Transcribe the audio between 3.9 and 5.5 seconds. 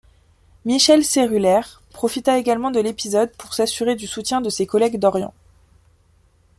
du soutien de ses collègues d’Orient.